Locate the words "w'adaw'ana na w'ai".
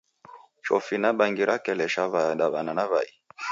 2.11-3.09